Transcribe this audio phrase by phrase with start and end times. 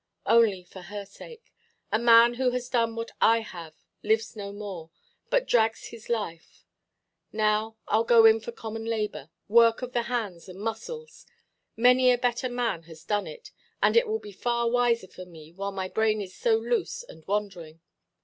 [0.25, 1.53] Only for her sake.
[1.91, 4.89] A man who has done what I have lives no more,
[5.29, 6.65] but drags his life.
[7.31, 11.27] Now Iʼll go in for common labour, work of the hands and muscles;
[11.77, 15.51] many a better man has done it; and it will be far wiser for me
[15.51, 17.79] while my brain is so loose and wandering.